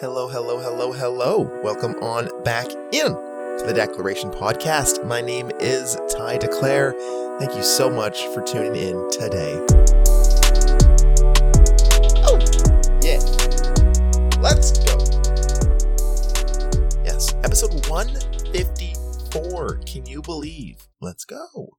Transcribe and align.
Hello, 0.00 0.28
hello, 0.28 0.58
hello, 0.58 0.92
hello. 0.92 1.60
Welcome 1.62 1.92
on 1.96 2.30
back 2.42 2.64
in 2.90 3.12
to 3.12 3.64
the 3.66 3.74
Declaration 3.74 4.30
Podcast. 4.30 5.06
My 5.06 5.20
name 5.20 5.50
is 5.60 5.98
Ty 6.16 6.38
Declare. 6.38 6.94
Thank 7.38 7.54
you 7.54 7.62
so 7.62 7.90
much 7.90 8.24
for 8.28 8.40
tuning 8.40 8.76
in 8.76 9.10
today. 9.10 9.62
Oh, 12.24 12.38
yeah. 13.02 13.20
Let's 14.40 14.72
go. 14.78 14.96
Yes, 17.04 17.34
episode 17.44 17.86
154. 17.86 19.80
Can 19.84 20.06
you 20.06 20.22
believe? 20.22 20.88
Let's 21.02 21.26
go. 21.26 21.76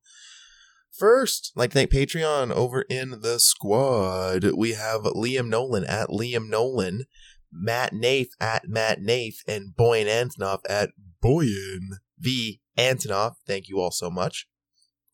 First, 0.91 1.53
like 1.55 1.71
thank 1.71 1.89
Patreon 1.89 2.51
over 2.51 2.83
in 2.83 3.21
the 3.21 3.39
squad. 3.39 4.43
We 4.55 4.73
have 4.73 5.01
Liam 5.01 5.49
Nolan 5.49 5.85
at 5.85 6.09
Liam 6.09 6.49
Nolan, 6.49 7.05
Matt 7.51 7.93
Nath 7.93 8.29
at 8.39 8.67
Matt 8.67 9.01
Nath, 9.01 9.41
and 9.47 9.73
Boyan 9.77 10.07
Antonov 10.07 10.59
at 10.69 10.91
Boyan 11.23 11.97
V. 12.19 12.61
Antonov. 12.77 13.35
Thank 13.45 13.67
you 13.67 13.79
all 13.79 13.91
so 13.91 14.09
much. 14.09 14.47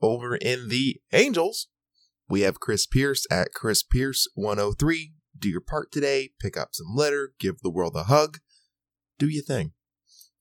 Over 0.01 0.35
in 0.35 0.69
the 0.69 1.01
Angels, 1.11 1.67
we 2.29 2.41
have 2.41 2.59
Chris 2.59 2.85
Pierce 2.85 3.25
at 3.31 3.53
Chris 3.53 3.83
Pierce 3.83 4.27
103. 4.35 5.13
Do 5.39 5.49
your 5.49 5.61
part 5.61 5.91
today, 5.91 6.31
pick 6.39 6.57
up 6.57 6.69
some 6.73 6.87
litter, 6.93 7.33
give 7.39 7.59
the 7.59 7.69
world 7.69 7.95
a 7.95 8.03
hug. 8.03 8.39
Do 9.17 9.27
your 9.27 9.43
thing. 9.43 9.73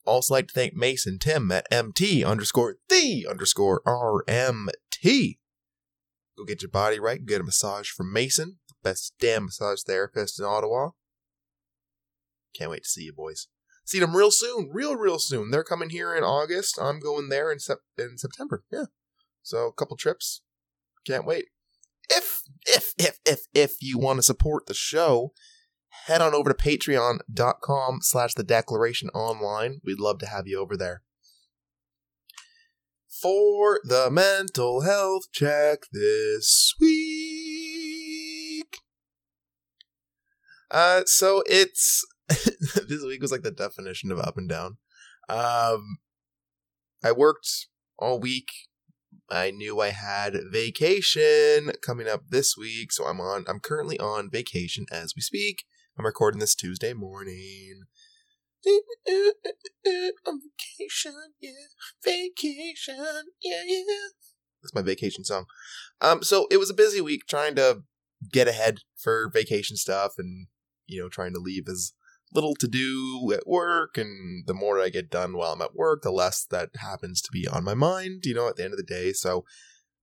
Also 0.04 0.34
like 0.34 0.48
to 0.48 0.54
thank 0.54 0.74
Mason 0.74 1.18
Tim 1.18 1.51
at 1.51 1.66
MT 1.70 2.24
underscore 2.24 2.76
the 2.88 3.26
underscore 3.28 3.82
RMT. 3.87 5.38
Go 6.37 6.45
get 6.45 6.62
your 6.62 6.70
body 6.70 7.01
right, 7.01 7.24
get 7.24 7.40
a 7.40 7.45
massage 7.45 7.88
from 7.90 8.12
Mason, 8.12 8.59
the 8.68 8.74
best 8.82 9.15
damn 9.18 9.46
massage 9.46 9.82
therapist 9.82 10.38
in 10.38 10.45
Ottawa. 10.45 10.90
Can't 12.57 12.71
wait 12.71 12.85
to 12.85 12.88
see 12.88 13.02
you 13.02 13.12
boys. 13.12 13.49
See 13.85 14.01
them 14.01 14.16
real 14.16 14.30
soon, 14.30 14.71
real 14.73 14.96
real 14.96 15.18
soon. 15.18 15.51
They're 15.51 15.62
coming 15.62 15.90
here 15.90 16.15
in 16.15 16.24
August. 16.24 16.79
I'm 16.80 16.99
going 16.99 17.29
there 17.29 17.52
in 17.52 17.60
sep- 17.60 17.82
in 17.96 18.18
September. 18.18 18.65
Yeah. 18.73 18.87
So 19.43 19.66
a 19.66 19.73
couple 19.73 19.96
trips. 19.96 20.43
Can't 21.07 21.27
wait. 21.27 21.46
If 22.10 22.43
if 22.66 22.95
if 22.99 23.18
if 23.24 23.40
if 23.54 23.74
you 23.80 23.99
want 23.99 24.18
to 24.18 24.23
support 24.24 24.66
the 24.66 24.74
show, 24.74 25.32
head 26.07 26.21
on 26.21 26.34
over 26.34 26.52
to 26.52 26.54
patreon.com 26.54 27.99
slash 28.02 28.34
the 28.34 28.43
declaration 28.43 29.09
online. 29.10 29.80
We'd 29.84 30.01
love 30.01 30.18
to 30.21 30.27
have 30.27 30.46
you 30.46 30.59
over 30.59 30.77
there. 30.77 31.02
For 33.23 33.80
the 33.84 34.10
mental 34.10 34.82
health 34.82 35.30
check 35.32 35.84
this 35.93 36.74
week. 36.80 38.79
Uh, 40.71 41.02
so 41.07 41.43
it's 41.46 42.04
this 42.88 43.05
week 43.05 43.23
was 43.23 43.32
like 43.32 43.43
the 43.43 43.51
definition 43.51 44.10
of 44.10 44.19
up 44.19 44.37
and 44.37 44.49
down. 44.49 44.79
Um, 45.29 45.99
I 47.05 47.13
worked 47.13 47.66
all 47.99 48.18
week. 48.18 48.49
I 49.30 49.51
knew 49.51 49.80
I 49.80 49.91
had 49.91 50.37
vacation 50.51 51.73
coming 51.83 52.09
up 52.09 52.23
this 52.29 52.57
week, 52.57 52.93
so 52.93 53.05
I'm 53.05 53.21
on. 53.21 53.45
I'm 53.49 53.60
currently 53.60 53.99
on 53.99 54.30
vacation 54.30 54.87
as 54.91 55.15
we 55.16 55.23
speak. 55.23 55.65
I'm 55.99 56.05
recording 56.05 56.41
this 56.41 56.55
Tuesday 56.55 56.93
morning. 56.93 57.85
On 58.66 60.40
vacation, 60.43 61.15
yeah, 61.40 61.51
vacation, 62.05 62.96
yeah, 63.40 63.63
yeah. 63.65 63.83
That's 64.61 64.75
my 64.75 64.83
vacation 64.83 65.25
song. 65.25 65.47
Um, 66.00 66.22
so 66.22 66.49
it 66.50 66.56
was 66.56 66.69
a 66.69 66.75
busy 66.75 67.00
week 67.00 67.22
trying 67.28 67.55
to 67.55 67.83
get 68.33 68.49
ahead 68.49 68.81
for 68.97 69.31
vacation 69.33 69.77
stuff, 69.77 70.15
and 70.19 70.49
you 70.87 71.00
know, 71.00 71.09
trying 71.09 71.33
to 71.34 71.41
leave 71.41 71.69
as 71.69 71.93
little 72.32 72.55
to 72.56 72.69
do 72.69 73.32
at 73.32 73.47
work, 73.47 73.97
and 73.97 74.47
the 74.47 74.55
more 74.55 74.81
I 74.81 74.88
get 74.88 75.10
done 75.10 75.37
while 75.37 75.53
I'm 75.53 75.62
at 75.62 75.75
work, 75.75 76.03
the 76.03 76.10
less 76.10 76.44
that 76.50 76.71
happens 76.77 77.21
to 77.23 77.31
be 77.33 77.47
on 77.47 77.65
my 77.65 77.75
mind. 77.75 78.25
You 78.25 78.34
know, 78.34 78.49
at 78.49 78.56
the 78.56 78.65
end 78.65 78.73
of 78.73 78.78
the 78.78 78.84
day, 78.84 79.12
so 79.12 79.45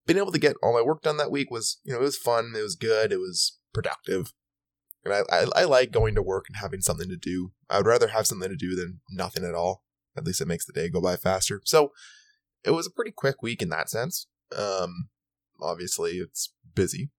being 0.06 0.18
able 0.18 0.32
to 0.32 0.40
get 0.40 0.56
all 0.62 0.74
my 0.74 0.82
work 0.82 1.02
done 1.02 1.18
that 1.18 1.32
week 1.32 1.50
was, 1.50 1.80
you 1.84 1.94
know, 1.94 2.00
it 2.00 2.04
was 2.04 2.18
fun. 2.18 2.54
It 2.56 2.62
was 2.62 2.76
good. 2.76 3.12
It 3.12 3.20
was 3.20 3.58
productive. 3.74 4.34
And 5.06 5.14
I, 5.14 5.22
I, 5.32 5.46
I 5.56 5.64
like 5.66 5.92
going 5.92 6.16
to 6.16 6.22
work 6.22 6.46
and 6.48 6.58
having 6.58 6.82
something 6.82 7.10
to 7.10 7.18
do. 7.18 7.52
I 7.70 7.78
would 7.78 7.86
rather 7.86 8.10
have 8.10 8.28
something 8.28 8.50
to 8.50 8.56
do 8.56 8.76
than 8.76 9.02
nothing 9.10 9.44
at 9.44 9.56
all. 9.56 9.84
At 10.16 10.26
least 10.26 10.42
it 10.42 10.48
makes 10.48 10.66
the 10.66 10.74
day 10.74 10.90
go 10.90 11.02
by 11.02 11.16
faster. 11.16 11.62
So 11.66 11.92
it 12.64 12.72
was 12.72 12.88
a 12.88 12.92
pretty 12.92 13.12
quick 13.12 13.42
week 13.42 13.62
in 13.62 13.70
that 13.70 13.90
sense. 13.90 14.28
Um, 14.56 15.10
obviously 15.62 16.14
it's 16.14 16.54
busy. 16.76 17.10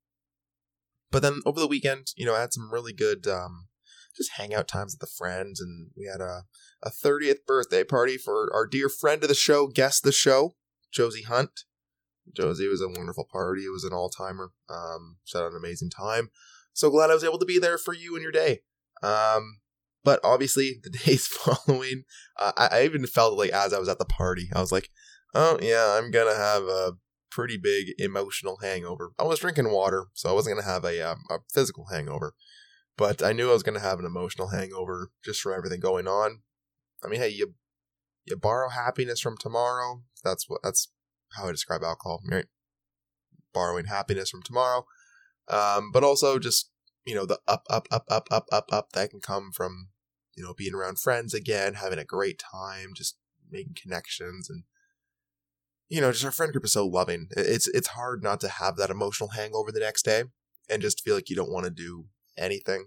But 1.11 1.23
then 1.23 1.41
over 1.45 1.61
the 1.61 1.67
weekend, 1.67 2.09
you 2.17 2.27
know, 2.27 2.35
I 2.35 2.41
had 2.41 2.53
some 2.53 2.73
really 2.73 2.93
good 2.93 3.27
um, 3.27 3.69
just 4.17 4.33
hangout 4.37 4.69
times 4.69 4.95
with 4.95 5.01
the 5.01 5.15
friends, 5.15 5.61
and 5.61 5.91
we 5.97 6.07
had 6.07 6.21
a 6.21 6.43
a 6.83 6.91
30th 6.91 7.47
birthday 7.47 7.83
party 7.83 8.19
for 8.19 8.51
our 8.53 8.67
dear 8.67 8.89
friend 8.89 9.23
of 9.23 9.29
the 9.29 9.35
show, 9.35 9.67
guest 9.67 10.03
the 10.03 10.13
show, 10.13 10.55
Josie 10.93 11.23
Hunt. 11.23 11.61
Josie 12.35 12.69
was 12.69 12.81
a 12.81 12.89
wonderful 12.89 13.27
party. 13.31 13.63
It 13.63 13.73
was 13.73 13.85
an 13.85 13.93
all 13.93 14.09
timer. 14.09 14.53
Um, 14.69 15.17
she 15.25 15.37
had 15.37 15.47
an 15.47 15.57
amazing 15.57 15.91
time 15.91 16.31
so 16.75 16.91
glad 16.91 17.11
I 17.11 17.15
was 17.15 17.25
able 17.25 17.39
to 17.39 17.47
be 17.47 17.59
there 17.59 17.79
for 17.79 17.95
you 17.95 18.15
and 18.15 18.23
your 18.23 18.33
day. 18.33 18.61
Um, 19.03 19.61
but 20.03 20.21
obviously, 20.23 20.81
the 20.83 20.91
days 21.07 21.27
following, 21.27 22.05
uh, 22.39 22.53
I, 22.57 22.69
I 22.73 22.85
even 22.85 23.07
felt 23.07 23.39
like 23.39 23.51
as 23.51 23.73
I 23.73 23.79
was 23.79 23.89
at 23.89 23.99
the 23.99 24.05
party, 24.05 24.51
I 24.55 24.61
was 24.61 24.73
like, 24.73 24.91
oh, 25.35 25.59
yeah, 25.63 25.97
I'm 25.99 26.11
going 26.11 26.29
to 26.29 26.39
have 26.39 26.65
a 26.65 26.93
pretty 27.31 27.57
big 27.57 27.95
emotional 27.99 28.59
hangover. 28.61 29.13
I 29.19 29.23
was 29.23 29.39
drinking 29.39 29.71
water, 29.71 30.07
so 30.13 30.29
I 30.29 30.33
wasn't 30.33 30.57
going 30.57 30.65
to 30.65 30.71
have 30.71 30.85
a, 30.85 31.01
um, 31.01 31.25
a 31.31 31.39
physical 31.53 31.87
hangover. 31.91 32.35
But 32.97 33.23
I 33.23 33.33
knew 33.33 33.51
I 33.51 33.55
was 33.55 33.63
going 33.63 33.79
to 33.79 33.87
have 33.87 33.99
an 33.99 34.07
emotional 34.07 34.49
hangover 34.49 35.11
just 35.25 35.41
from 35.41 35.55
everything 35.55 35.81
going 35.81 36.07
on. 36.07 36.41
I 37.05 37.09
mean, 37.09 37.21
hey, 37.21 37.29
you 37.29 37.55
you 38.25 38.37
borrow 38.37 38.71
happiness 38.71 39.21
from 39.21 39.37
tomorrow. 39.37 40.03
That's 40.23 40.49
what 40.49 40.61
that's 40.63 40.89
how 41.37 41.49
I 41.49 41.53
describe 41.53 41.83
alcohol, 41.83 42.23
right? 42.31 42.47
Borrowing 43.53 43.87
happiness 43.87 44.31
from 44.31 44.43
tomorrow. 44.43 44.87
Um, 45.49 45.91
but 45.93 46.05
also 46.05 46.39
just, 46.39 46.71
you 47.05 47.15
know, 47.15 47.27
the 47.27 47.39
up, 47.47 47.67
up, 47.69 47.87
up, 47.91 48.07
up, 48.09 48.29
up, 48.31 48.49
up, 48.51 48.69
up 48.73 48.93
that 48.93 49.11
can 49.11 49.21
come 49.21 49.51
from, 49.53 49.89
you 50.37 50.43
know, 50.43 50.55
being 50.55 50.75
around 50.75 50.99
friends 50.99 51.35
again, 51.35 51.75
having 51.75 51.99
a 51.99 52.05
great 52.05 52.39
time, 52.39 52.93
just 52.95 53.19
making 53.51 53.77
connections 53.81 54.49
and, 54.49 54.65
you 55.89 56.01
know, 56.01 56.13
just 56.13 56.25
our 56.25 56.31
friend 56.31 56.53
group 56.53 56.65
is 56.65 56.73
so 56.73 56.87
loving. 56.87 57.29
It's, 57.37 57.69
it's 57.69 57.89
hard 57.89 58.23
not 58.23 58.41
to 58.41 58.49
have 58.49 58.77
that 58.77 58.91
emotional 58.91 59.31
hangover 59.31 59.71
the 59.71 59.81
next 59.81 60.05
day 60.05 60.25
and 60.71 60.81
just 60.81 61.03
feel 61.03 61.15
like 61.15 61.29
you 61.29 61.37
don't 61.37 61.53
want 61.53 61.65
to 61.65 61.71
do 61.71 62.07
anything. 62.37 62.87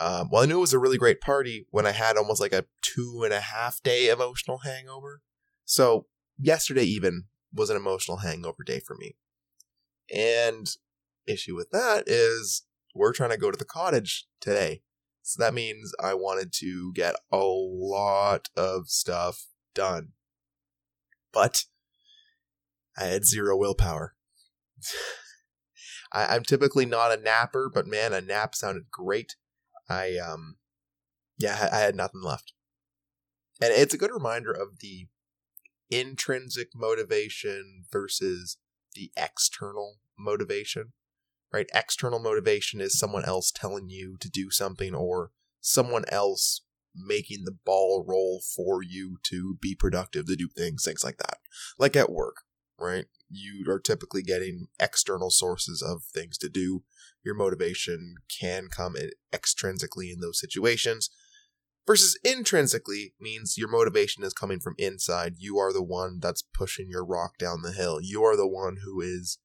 Um, 0.00 0.28
well, 0.30 0.42
I 0.42 0.46
knew 0.46 0.58
it 0.58 0.60
was 0.60 0.72
a 0.72 0.78
really 0.78 0.98
great 0.98 1.20
party 1.20 1.66
when 1.70 1.86
I 1.86 1.90
had 1.90 2.16
almost 2.16 2.40
like 2.40 2.52
a 2.52 2.66
two 2.82 3.22
and 3.24 3.32
a 3.32 3.40
half 3.40 3.82
day 3.82 4.08
emotional 4.08 4.58
hangover. 4.58 5.22
So 5.64 6.06
yesterday 6.38 6.84
even 6.84 7.24
was 7.52 7.68
an 7.70 7.76
emotional 7.76 8.18
hangover 8.18 8.62
day 8.64 8.80
for 8.80 8.96
me. 8.96 9.16
And 10.14 10.68
issue 11.26 11.56
with 11.56 11.70
that 11.70 12.04
is 12.06 12.62
we're 12.94 13.12
trying 13.12 13.30
to 13.30 13.36
go 13.36 13.50
to 13.50 13.58
the 13.58 13.64
cottage 13.64 14.26
today. 14.40 14.82
So 15.22 15.42
that 15.42 15.52
means 15.52 15.92
I 16.02 16.14
wanted 16.14 16.52
to 16.54 16.92
get 16.94 17.16
a 17.30 17.42
lot 17.42 18.48
of 18.56 18.88
stuff 18.88 19.46
done. 19.74 20.12
But 21.32 21.64
I 22.96 23.04
had 23.04 23.24
zero 23.24 23.56
willpower. 23.56 24.14
I, 26.12 26.36
am 26.36 26.42
typically 26.42 26.86
not 26.86 27.12
a 27.12 27.20
napper, 27.20 27.70
but 27.72 27.86
man, 27.86 28.12
a 28.12 28.20
nap 28.20 28.54
sounded 28.54 28.90
great. 28.90 29.36
I 29.88 30.16
um 30.16 30.56
yeah, 31.36 31.68
I 31.72 31.78
had 31.78 31.94
nothing 31.94 32.22
left. 32.22 32.52
And 33.60 33.72
it's 33.72 33.94
a 33.94 33.98
good 33.98 34.12
reminder 34.12 34.52
of 34.52 34.80
the 34.80 35.08
intrinsic 35.90 36.68
motivation 36.74 37.84
versus 37.90 38.58
the 38.94 39.10
external 39.16 39.98
motivation 40.18 40.92
right? 41.52 41.68
External 41.74 42.18
motivation 42.18 42.80
is 42.80 42.98
someone 42.98 43.24
else 43.24 43.50
telling 43.50 43.88
you 43.88 44.16
to 44.20 44.28
do 44.28 44.50
something 44.50 44.94
or 44.94 45.30
someone 45.60 46.04
else 46.08 46.62
making 46.94 47.44
the 47.44 47.56
ball 47.64 48.04
roll 48.06 48.40
for 48.40 48.82
you 48.82 49.18
to 49.24 49.56
be 49.60 49.74
productive, 49.74 50.26
to 50.26 50.36
do 50.36 50.48
things, 50.48 50.84
things 50.84 51.04
like 51.04 51.18
that. 51.18 51.38
Like 51.78 51.96
at 51.96 52.10
work, 52.10 52.42
right? 52.78 53.06
You 53.30 53.64
are 53.70 53.80
typically 53.80 54.22
getting 54.22 54.68
external 54.80 55.30
sources 55.30 55.82
of 55.82 56.02
things 56.04 56.38
to 56.38 56.48
do. 56.48 56.84
Your 57.24 57.34
motivation 57.34 58.16
can 58.28 58.68
come 58.68 58.94
extrinsically 59.32 60.12
in 60.12 60.20
those 60.20 60.40
situations. 60.40 61.10
Versus 61.86 62.18
intrinsically 62.22 63.14
means 63.18 63.56
your 63.56 63.68
motivation 63.68 64.22
is 64.22 64.34
coming 64.34 64.60
from 64.60 64.74
inside. 64.76 65.36
You 65.38 65.58
are 65.58 65.72
the 65.72 65.82
one 65.82 66.18
that's 66.20 66.42
pushing 66.42 66.88
your 66.90 67.04
rock 67.04 67.38
down 67.38 67.62
the 67.62 67.72
hill. 67.72 67.98
You 68.02 68.22
are 68.24 68.36
the 68.36 68.46
one 68.46 68.78
who 68.84 69.00
is 69.00 69.38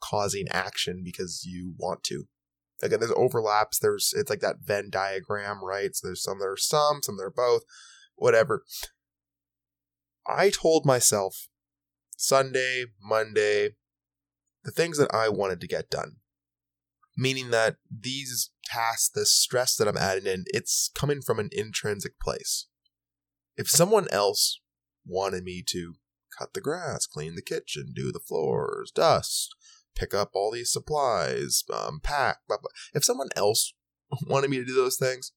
causing 0.00 0.46
action 0.48 1.02
because 1.04 1.44
you 1.44 1.74
want 1.78 2.04
to. 2.04 2.28
Again, 2.82 3.00
there's 3.00 3.12
overlaps. 3.16 3.78
There's 3.78 4.12
it's 4.16 4.30
like 4.30 4.40
that 4.40 4.60
Venn 4.62 4.90
diagram, 4.90 5.64
right? 5.64 5.94
So 5.94 6.06
there's 6.06 6.22
some 6.22 6.38
that 6.38 6.46
are 6.46 6.56
some, 6.56 7.00
some 7.02 7.16
that 7.16 7.24
are 7.24 7.30
both, 7.34 7.62
whatever. 8.16 8.64
I 10.26 10.50
told 10.50 10.86
myself 10.86 11.48
Sunday, 12.22 12.84
Monday, 13.02 13.70
the 14.62 14.70
things 14.70 14.96
that 14.98 15.12
I 15.12 15.28
wanted 15.28 15.60
to 15.60 15.66
get 15.66 15.90
done. 15.90 16.18
meaning 17.14 17.50
that 17.50 17.76
these 17.90 18.52
tasks, 18.64 19.10
the 19.10 19.26
stress 19.26 19.76
that 19.76 19.86
I'm 19.86 19.98
adding 19.98 20.26
in, 20.26 20.44
it's 20.46 20.90
coming 20.94 21.20
from 21.20 21.38
an 21.38 21.50
intrinsic 21.52 22.18
place. 22.18 22.68
If 23.54 23.68
someone 23.68 24.06
else 24.10 24.60
wanted 25.04 25.44
me 25.44 25.62
to 25.66 25.96
cut 26.38 26.54
the 26.54 26.62
grass, 26.62 27.06
clean 27.06 27.34
the 27.34 27.42
kitchen, 27.42 27.92
do 27.94 28.12
the 28.12 28.20
floors, 28.20 28.90
dust, 28.90 29.54
pick 29.94 30.14
up 30.14 30.30
all 30.32 30.50
these 30.50 30.72
supplies, 30.72 31.64
um, 31.70 32.00
pack, 32.02 32.38
blah, 32.48 32.56
blah. 32.56 32.70
if 32.94 33.04
someone 33.04 33.28
else 33.36 33.74
wanted 34.26 34.48
me 34.48 34.56
to 34.56 34.64
do 34.64 34.74
those 34.74 34.96
things, 34.96 35.32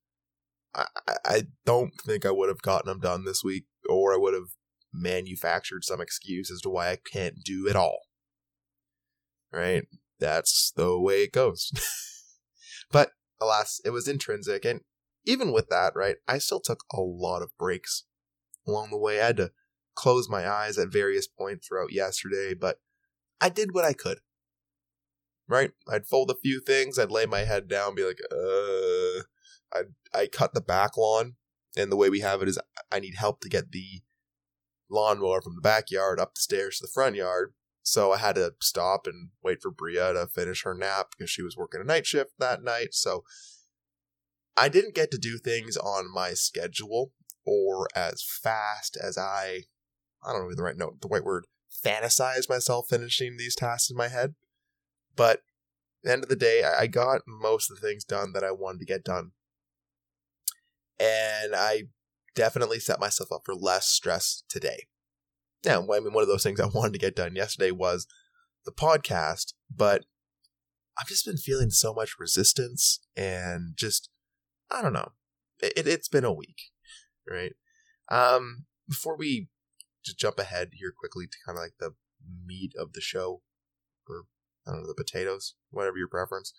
I, 0.74 0.86
I 1.26 1.44
don't 1.66 1.94
think 2.06 2.26
I 2.26 2.32
would 2.32 2.48
have 2.48 2.62
gotten 2.62 2.88
them 2.88 3.02
done 3.02 3.26
this 3.26 3.44
week, 3.44 3.66
or 3.90 4.14
I 4.14 4.18
would 4.18 4.34
have 4.34 4.54
manufactured 4.95 5.83
some 5.83 6.01
excuse 6.01 6.51
as 6.51 6.62
to 6.62 6.69
why 6.69 6.92
I 6.92 6.97
can't 7.12 7.44
do 7.44 7.68
it 7.68 7.75
all. 7.75 8.00
Right? 9.51 9.83
That's 10.19 10.71
the 10.75 11.00
way 11.00 11.24
it 11.24 11.31
goes. 11.31 11.71
but 12.92 13.12
alas, 13.42 13.80
it 13.86 13.92
was 13.92 14.07
intrinsic. 14.07 14.65
And 14.65 14.81
even 15.25 15.51
with 15.51 15.69
that, 15.69 15.94
right, 15.95 16.18
I 16.27 16.38
still 16.38 16.59
took 16.59 16.83
a 16.94 17.01
lot 17.01 17.42
of 17.42 17.57
breaks 17.57 18.06
along 18.68 18.89
the 18.92 18.97
way. 18.97 19.21
I 19.21 19.27
had 19.27 19.38
to 19.38 19.51
close 19.95 20.30
my 20.30 20.47
eyes 20.47 20.77
at 20.77 20.92
various 20.92 21.27
points 21.27 21.68
throughout 21.68 21.91
yesterday, 21.91 22.53
but 22.53 22.80
I 23.41 23.50
did 23.50 23.74
what 23.74 23.86
I 23.86 23.94
could. 23.94 24.19
Right? 25.48 25.71
I'd 25.88 26.07
fold 26.07 26.31
a 26.31 26.36
few 26.41 26.59
things, 26.59 26.98
I'd 26.98 27.12
lay 27.12 27.25
my 27.25 27.41
head 27.41 27.68
down, 27.68 27.95
be 27.95 28.03
like, 28.03 28.19
uh, 28.31 29.21
I 29.74 29.83
I 30.13 30.27
cut 30.27 30.53
the 30.53 30.62
back 30.62 30.98
lawn, 30.98 31.36
and 31.77 31.91
the 31.91 31.95
way 31.95 32.09
we 32.09 32.21
have 32.21 32.41
it 32.41 32.48
is 32.48 32.59
I 32.91 33.00
need 33.00 33.15
help 33.15 33.41
to 33.41 33.50
get 33.50 33.71
the 33.71 34.01
lawnmower 34.90 35.42
from 35.42 35.56
the 35.56 35.62
backyard 35.62 36.20
up 36.20 36.36
the 36.36 36.42
stairs 36.42 36.78
to 36.78 36.84
the 36.84 36.92
front 36.94 37.16
yard. 37.16 37.54
So 37.84 38.12
I 38.12 38.18
had 38.18 38.36
to 38.36 38.54
stop 38.62 39.06
and 39.06 39.30
wait 39.44 39.62
for 39.62 39.70
Bria 39.70 40.14
to 40.14 40.28
finish 40.28 40.64
her 40.64 40.74
nap 40.74 41.10
because 41.16 41.30
she 41.30 41.44
was 41.44 41.56
working 41.56 41.82
a 41.82 41.84
night 41.84 42.08
shift 42.08 42.32
that 42.40 42.64
night. 42.64 42.94
So 42.94 43.24
I 44.58 44.70
didn't 44.70 44.96
get 44.96 45.12
to 45.12 45.18
do 45.18 45.38
things 45.38 45.78
on 45.78 46.12
my 46.12 46.34
schedule 46.34 47.12
or 47.46 47.88
as 47.96 48.24
fast 48.24 48.98
as 49.02 49.18
I 49.18 49.66
I 50.24 50.32
don't 50.34 50.50
know 50.50 50.56
the 50.56 50.64
right 50.64 50.78
note, 50.78 51.02
the 51.02 51.08
right 51.08 51.24
word, 51.24 51.46
fantasize 51.84 52.50
myself 52.50 52.88
finishing 52.90 53.38
these 53.38 53.56
tasks 53.56 53.92
in 53.92 53.98
my 53.98 54.08
head. 54.08 54.34
But 55.16 55.44
the 56.04 56.12
end 56.12 56.24
of 56.24 56.30
the 56.30 56.36
day, 56.36 56.64
I 56.64 56.88
got 56.88 57.22
most 57.28 57.70
of 57.70 57.80
the 57.80 57.88
things 57.88 58.04
done 58.04 58.34
that 58.34 58.44
I 58.44 58.52
wanted 58.52 58.80
to 58.80 58.86
get 58.86 59.04
done. 59.04 59.32
And 61.00 61.56
I 61.56 61.84
definitely 62.36 62.80
set 62.80 63.00
myself 63.00 63.32
up 63.32 63.42
for 63.46 63.56
less 63.56 63.88
stress 63.88 64.44
today. 64.50 64.88
Now, 65.64 65.82
I 65.82 66.00
mean, 66.00 66.14
one 66.14 66.22
of 66.22 66.28
those 66.28 66.44
things 66.44 66.60
I 66.60 66.66
wanted 66.74 66.94
to 66.94 67.00
get 67.00 67.16
done 67.16 67.36
yesterday 67.36 67.72
was 67.72 68.08
the 68.66 68.72
podcast, 68.72 69.54
but 69.74 70.06
I've 71.00 71.08
just 71.08 71.26
been 71.26 71.38
feeling 71.38 71.72
so 71.72 71.94
much 71.94 72.20
resistance 72.20 73.00
and 73.16 73.76
just, 73.76 74.10
I 74.72 74.82
don't 74.82 74.94
know. 74.94 75.14
It, 75.60 75.86
has 75.86 76.08
been 76.10 76.26
a 76.26 76.34
week, 76.34 76.72
right? 77.30 77.54
Um, 78.10 78.66
before 78.88 79.18
we 79.18 79.48
just 80.04 80.20
jump 80.20 80.38
ahead 80.38 80.72
here 80.74 80.94
quickly 80.98 81.26
to 81.28 81.38
kind 81.46 81.58
of 81.58 81.64
like 81.64 81.76
the 81.80 81.96
meat 82.46 82.74
of 82.78 82.94
the 82.94 83.02
show, 83.02 83.42
or 84.08 84.26
I 84.68 84.72
don't 84.72 84.82
know, 84.82 84.88
the 84.88 84.94
potatoes, 84.94 85.56
whatever 85.70 85.98
your 85.98 86.10
preference. 86.10 86.54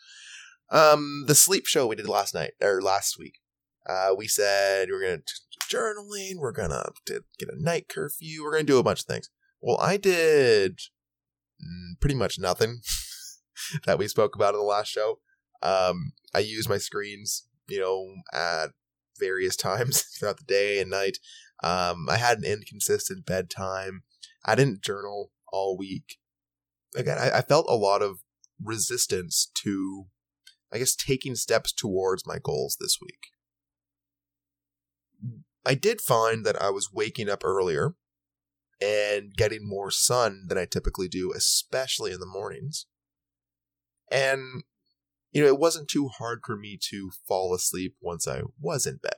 Um, 0.71 1.25
the 1.27 1.35
sleep 1.35 1.67
show 1.67 1.87
we 1.87 1.97
did 1.97 2.09
last 2.09 2.35
night 2.35 2.53
or 2.61 2.81
last 2.81 3.19
week. 3.19 3.35
Uh, 3.89 4.15
we 4.17 4.27
said 4.27 4.89
we 4.89 4.95
are 4.95 5.01
gonna 5.01 5.23
journaling, 5.71 6.37
we're 6.39 6.53
gonna 6.53 6.85
get 7.07 7.49
a 7.49 7.63
night 7.63 7.89
curfew, 7.89 8.43
we're 8.43 8.53
gonna 8.53 8.65
do 8.65 8.79
a 8.79 8.83
bunch 8.83 9.01
of 9.01 9.07
things. 9.07 9.31
Well, 9.61 9.79
I 9.81 9.97
did 9.97 10.79
mm, 11.63 12.01
pretty 12.01 12.15
much 12.15 12.39
nothing 12.39 12.81
that 13.87 13.99
we 13.99 14.09
spoke 14.09 14.35
about 14.35 14.55
in 14.55 14.61
the 14.61 14.67
last 14.67 14.89
show. 14.89 15.21
Um, 15.63 16.13
I 16.35 16.41
used 16.41 16.69
my 16.69 16.79
screens, 16.79 17.47
you 17.69 17.81
know, 17.81 18.15
at 18.33 18.71
various 19.19 19.57
times 19.57 20.03
throughout 20.03 20.39
the 20.39 20.45
day 20.45 20.81
and 20.81 20.91
night. 20.91 21.19
Um, 21.63 22.09
I 22.09 22.17
had 22.17 22.39
an 22.39 22.45
inconsistent 22.45 23.25
bedtime. 23.25 24.03
I 24.45 24.55
didn't 24.55 24.83
journal 24.83 25.31
all 25.53 25.77
week. 25.77 26.19
Again, 26.95 27.19
I, 27.19 27.39
I 27.39 27.43
felt 27.43 27.67
a 27.69 27.77
lot 27.77 28.03
of 28.03 28.19
resistance 28.63 29.51
to, 29.55 30.07
I 30.73 30.79
guess, 30.79 30.95
taking 30.95 31.35
steps 31.35 31.73
towards 31.73 32.27
my 32.27 32.39
goals 32.43 32.77
this 32.81 32.99
week. 33.01 33.29
I 35.67 35.75
did 35.75 36.01
find 36.01 36.47
that 36.47 36.61
I 36.63 36.71
was 36.71 36.93
waking 36.93 37.29
up 37.29 37.45
earlier 37.45 37.97
and 38.81 39.35
getting 39.35 39.69
more 39.69 39.91
sun 39.91 40.45
than 40.47 40.57
I 40.57 40.65
typically 40.65 41.09
do, 41.09 41.33
especially 41.35 42.13
in 42.13 42.21
the 42.21 42.27
mornings. 42.27 42.87
And, 44.11 44.63
you 45.33 45.43
know, 45.43 45.49
it 45.49 45.59
wasn't 45.59 45.89
too 45.89 46.07
hard 46.07 46.41
for 46.47 46.57
me 46.57 46.79
to 46.91 47.11
fall 47.27 47.53
asleep 47.53 47.97
once 48.01 48.29
I 48.29 48.43
was 48.61 48.87
in 48.87 48.99
bed. 48.99 49.17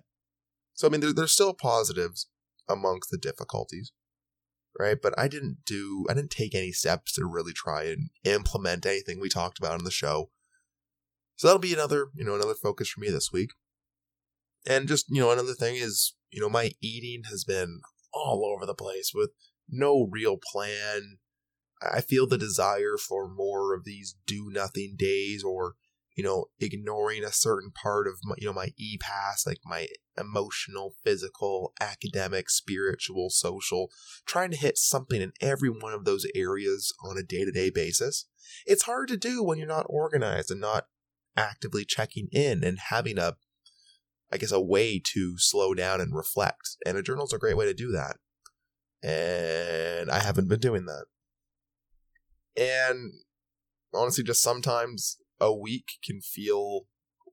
So, 0.73 0.87
I 0.87 0.91
mean, 0.91 1.03
there, 1.03 1.13
there's 1.13 1.33
still 1.33 1.53
positives 1.53 2.29
amongst 2.67 3.11
the 3.11 3.19
difficulties, 3.19 3.93
right? 4.79 4.97
But 5.01 5.19
I 5.19 5.29
didn't 5.29 5.59
do, 5.67 6.07
I 6.09 6.15
didn't 6.15 6.31
take 6.31 6.55
any 6.55 6.73
steps 6.73 7.13
to 7.15 7.27
really 7.27 7.53
try 7.53 7.85
and 7.85 8.09
implement 8.25 8.87
anything 8.87 9.21
we 9.21 9.29
talked 9.29 9.59
about 9.59 9.79
in 9.79 9.85
the 9.85 9.91
show. 9.91 10.31
So 11.37 11.47
that'll 11.47 11.61
be 11.61 11.75
another, 11.75 12.07
you 12.15 12.25
know, 12.25 12.37
another 12.37 12.55
focus 12.55 12.89
for 12.89 13.01
me 13.01 13.11
this 13.11 13.31
week. 13.33 13.51
And 14.67 14.89
just, 14.89 15.07
you 15.11 15.21
know, 15.21 15.31
another 15.31 15.55
thing 15.55 15.77
is 15.77 16.15
you 16.31 16.41
know, 16.41 16.49
my 16.49 16.73
eating 16.81 17.25
has 17.31 17.45
been 17.45 17.81
all 18.13 18.45
over 18.45 18.67
the 18.67 18.75
place 18.75 19.13
with 19.15 19.31
no 19.69 20.09
real 20.11 20.39
plan. 20.39 21.19
I 21.83 22.01
feel 22.01 22.27
the 22.27 22.39
desire 22.39 22.97
for 22.97 23.29
more 23.29 23.75
of 23.75 23.85
these 23.85 24.17
do 24.27 24.51
nothing 24.51 24.97
days 24.99 25.45
or, 25.45 25.75
you 26.17 26.25
know, 26.25 26.47
ignoring 26.59 27.23
a 27.23 27.33
certain 27.33 27.71
part 27.71 28.09
of 28.09 28.15
my, 28.25 28.35
you 28.39 28.47
know, 28.47 28.53
my 28.53 28.73
e 28.77 28.99
pass, 28.99 29.47
like 29.47 29.61
my 29.65 29.87
emotional, 30.19 30.95
physical, 31.05 31.73
academic, 31.81 32.51
spiritual, 32.51 33.31
social, 33.31 33.91
trying 34.27 34.51
to 34.51 34.57
hit 34.57 34.77
something 34.77 35.23
in 35.23 35.33
every 35.41 35.71
one 35.71 35.93
of 35.93 36.05
those 36.05 36.27
areas 36.35 36.93
on 37.05 37.17
a 37.17 37.23
day 37.23 37.45
to 37.45 37.53
day 37.53 37.71
basis. 37.71 38.27
It's 38.67 38.85
hard 38.85 39.09
to 39.09 39.17
do 39.17 39.45
when 39.45 39.59
you're 39.59 39.69
not 39.69 39.87
organized 39.89 40.51
and 40.51 40.61
not 40.61 40.87
actively 41.37 41.85
checking 41.85 42.29
in 42.33 42.65
and 42.65 42.79
having 42.91 43.19
a 43.19 43.37
I 44.33 44.37
guess, 44.37 44.53
a 44.53 44.61
way 44.61 45.01
to 45.13 45.39
slow 45.39 45.75
down 45.75 46.01
and 46.01 46.15
reflect. 46.15 46.77
And 46.85 46.97
a 46.97 47.03
journal's 47.03 47.33
a 47.33 47.39
great 47.39 47.57
way 47.57 47.67
to 47.67 47.75
do 47.75 47.91
that. 47.93 48.17
And 49.03 50.11
I 50.11 50.21
haven't 50.21 50.49
been 50.49 50.61
doing 50.61 50.87
that. 50.87 51.07
And 52.57 53.13
honestly, 53.95 54.25
just 54.25 54.43
sometimes 54.43 55.19
a 55.41 55.55
week 55.55 55.93
can 56.05 56.21
feel 56.21 56.83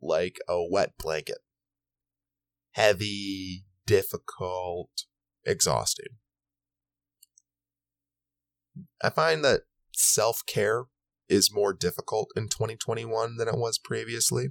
like 0.01 0.37
a 0.47 0.63
wet 0.69 0.93
blanket 0.99 1.39
heavy, 2.75 3.63
difficult, 3.85 5.05
exhausting. 5.45 6.17
I 9.01 9.09
find 9.09 9.45
that 9.45 9.61
self 9.93 10.41
care 10.45 10.85
is 11.29 11.53
more 11.53 11.73
difficult 11.73 12.31
in 12.35 12.49
2021 12.49 13.37
than 13.37 13.47
it 13.47 13.57
was 13.57 13.77
previously. 13.77 14.49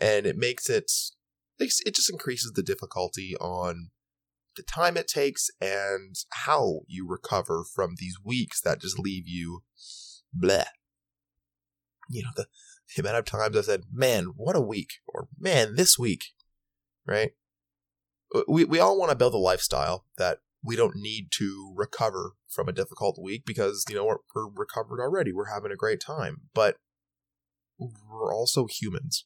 And 0.00 0.24
it 0.24 0.36
makes 0.36 0.70
it 0.70 0.90
it 1.60 1.94
just 1.94 2.10
increases 2.10 2.52
the 2.52 2.62
difficulty 2.62 3.36
on 3.40 3.90
the 4.56 4.62
time 4.62 4.96
it 4.96 5.08
takes 5.08 5.50
and 5.60 6.16
how 6.30 6.80
you 6.86 7.06
recover 7.06 7.64
from 7.64 7.94
these 7.98 8.16
weeks 8.24 8.60
that 8.60 8.80
just 8.80 8.98
leave 8.98 9.26
you 9.26 9.62
bleh. 10.36 10.66
You 12.08 12.24
know, 12.24 12.30
the, 12.34 12.46
the 12.94 13.02
amount 13.02 13.18
of 13.18 13.24
times 13.24 13.56
I 13.56 13.60
said, 13.60 13.84
man, 13.92 14.32
what 14.36 14.56
a 14.56 14.60
week, 14.60 14.94
or 15.06 15.28
man, 15.38 15.76
this 15.76 15.98
week, 15.98 16.24
right? 17.06 17.32
Uh, 18.34 18.42
we, 18.48 18.64
we 18.64 18.80
all 18.80 18.98
want 18.98 19.10
to 19.10 19.16
build 19.16 19.34
a 19.34 19.38
lifestyle 19.38 20.06
that 20.18 20.38
we 20.62 20.76
don't 20.76 20.96
need 20.96 21.28
to 21.32 21.72
recover 21.76 22.32
from 22.48 22.68
a 22.68 22.72
difficult 22.72 23.18
week 23.22 23.44
because, 23.46 23.84
you 23.88 23.94
know, 23.94 24.04
we're, 24.04 24.16
we're 24.34 24.50
recovered 24.54 25.00
already. 25.00 25.32
We're 25.32 25.54
having 25.54 25.72
a 25.72 25.76
great 25.76 26.00
time. 26.00 26.42
But 26.52 26.76
we're 27.78 28.34
also 28.34 28.66
humans 28.66 29.24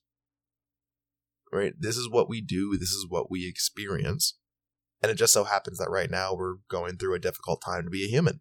right? 1.54 1.72
This 1.78 1.96
is 1.96 2.10
what 2.10 2.28
we 2.28 2.40
do, 2.40 2.76
this 2.76 2.90
is 2.90 3.06
what 3.08 3.30
we 3.30 3.48
experience. 3.48 4.36
And 5.00 5.10
it 5.10 5.14
just 5.14 5.32
so 5.32 5.44
happens 5.44 5.78
that 5.78 5.90
right 5.90 6.10
now 6.10 6.34
we're 6.34 6.56
going 6.68 6.96
through 6.96 7.14
a 7.14 7.20
difficult 7.20 7.62
time 7.64 7.84
to 7.84 7.90
be 7.90 8.04
a 8.04 8.08
human. 8.08 8.40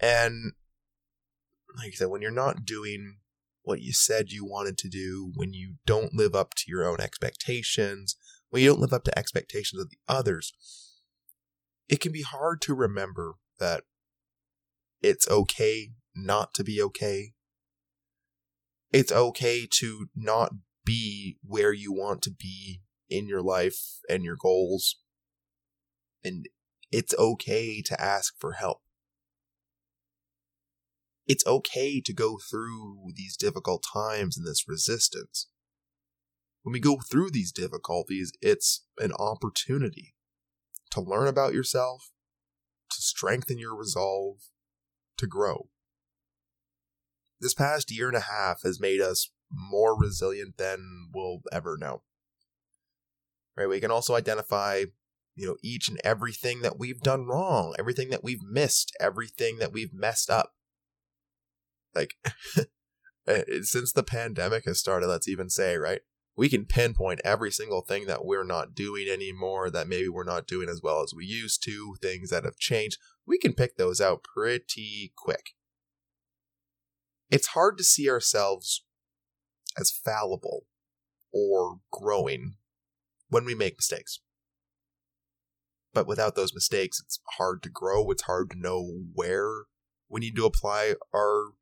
And 0.00 0.52
like 1.78 1.88
I 1.88 1.90
said, 1.94 2.08
when 2.08 2.22
you're 2.22 2.30
not 2.30 2.64
doing 2.64 3.18
what 3.62 3.80
you 3.80 3.92
said 3.92 4.30
you 4.30 4.44
wanted 4.44 4.78
to 4.78 4.88
do, 4.88 5.32
when 5.34 5.52
you 5.52 5.74
don't 5.86 6.14
live 6.14 6.34
up 6.34 6.54
to 6.54 6.64
your 6.68 6.84
own 6.84 7.00
expectations, 7.00 8.16
when 8.50 8.62
you 8.62 8.70
don't 8.70 8.80
live 8.80 8.92
up 8.92 9.04
to 9.04 9.18
expectations 9.18 9.80
of 9.80 9.90
the 9.90 9.98
others, 10.08 10.52
it 11.88 12.00
can 12.00 12.12
be 12.12 12.22
hard 12.22 12.60
to 12.62 12.74
remember 12.74 13.34
that 13.58 13.82
it's 15.02 15.28
okay 15.28 15.90
not 16.14 16.54
to 16.54 16.64
be 16.64 16.80
okay. 16.82 17.32
It's 18.92 19.12
okay 19.12 19.66
to 19.78 20.06
not 20.14 20.52
be 20.86 21.36
where 21.44 21.74
you 21.74 21.92
want 21.92 22.22
to 22.22 22.30
be 22.30 22.80
in 23.10 23.28
your 23.28 23.42
life 23.42 23.98
and 24.08 24.24
your 24.24 24.36
goals. 24.40 24.96
And 26.24 26.48
it's 26.90 27.14
okay 27.18 27.82
to 27.82 28.00
ask 28.00 28.34
for 28.38 28.52
help. 28.52 28.80
it's 31.26 31.46
okay 31.46 32.00
to 32.00 32.12
go 32.12 32.38
through 32.38 33.12
these 33.14 33.36
difficult 33.36 33.84
times 33.92 34.36
and 34.36 34.46
this 34.46 34.68
resistance. 34.68 35.48
When 36.62 36.72
we 36.72 36.80
go 36.80 36.98
through 36.98 37.30
these 37.30 37.52
difficulties, 37.52 38.32
it's 38.40 38.84
an 38.98 39.12
opportunity 39.18 40.14
to 40.90 41.00
learn 41.00 41.26
about 41.26 41.52
yourself, 41.52 42.10
to 42.90 43.02
strengthen 43.02 43.58
your 43.58 43.76
resolve, 43.76 44.36
to 45.18 45.26
grow. 45.26 45.68
This 47.40 47.54
past 47.54 47.90
year 47.90 48.08
and 48.08 48.16
a 48.16 48.20
half 48.20 48.62
has 48.62 48.80
made 48.80 49.00
us 49.00 49.30
more 49.50 49.98
resilient 49.98 50.56
than 50.56 51.08
we'll 51.12 51.40
ever 51.52 51.76
know. 51.78 52.02
Right? 53.56 53.68
We 53.68 53.80
can 53.80 53.90
also 53.90 54.14
identify, 54.14 54.84
you 55.34 55.46
know, 55.46 55.56
each 55.62 55.88
and 55.88 55.98
everything 56.04 56.62
that 56.62 56.78
we've 56.78 57.00
done 57.00 57.26
wrong, 57.26 57.74
everything 57.78 58.10
that 58.10 58.24
we've 58.24 58.42
missed, 58.42 58.94
everything 59.00 59.58
that 59.58 59.72
we've 59.72 59.94
messed 59.94 60.30
up. 60.30 60.52
Like, 61.94 62.14
eh, 63.26 63.42
since 63.62 63.92
the 63.92 64.02
pandemic 64.02 64.64
has 64.66 64.78
started, 64.78 65.06
let's 65.06 65.28
even 65.28 65.48
say, 65.48 65.76
right? 65.76 66.00
We 66.36 66.50
can 66.50 66.66
pinpoint 66.66 67.22
every 67.24 67.50
single 67.50 67.80
thing 67.80 68.04
that 68.06 68.26
we're 68.26 68.44
not 68.44 68.74
doing 68.74 69.08
anymore, 69.08 69.70
that 69.70 69.88
maybe 69.88 70.08
we're 70.08 70.24
not 70.24 70.46
doing 70.46 70.68
as 70.68 70.82
well 70.82 71.02
as 71.02 71.14
we 71.16 71.24
used 71.24 71.62
to, 71.64 71.96
things 72.02 72.28
that 72.28 72.44
have 72.44 72.58
changed. 72.58 72.98
We 73.26 73.38
can 73.38 73.54
pick 73.54 73.76
those 73.76 74.02
out 74.02 74.22
pretty 74.22 75.14
quick. 75.16 75.52
It's 77.30 77.48
hard 77.48 77.78
to 77.78 77.84
see 77.84 78.08
ourselves 78.10 78.84
as 79.78 79.90
fallible 79.90 80.66
or 81.32 81.80
growing 81.92 82.54
when 83.28 83.44
we 83.44 83.54
make 83.54 83.78
mistakes. 83.78 84.20
But 85.92 86.06
without 86.06 86.34
those 86.34 86.54
mistakes, 86.54 87.00
it's 87.00 87.20
hard 87.38 87.62
to 87.62 87.70
grow. 87.70 88.10
It's 88.10 88.22
hard 88.22 88.50
to 88.50 88.58
know 88.58 89.04
where 89.14 89.64
we 90.08 90.20
need 90.20 90.36
to 90.36 90.46
apply 90.46 90.94
our, 91.14 91.52